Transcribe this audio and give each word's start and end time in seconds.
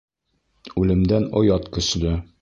Үлемдән 0.83 1.29
оят 1.43 1.73
көслө. 1.77 2.21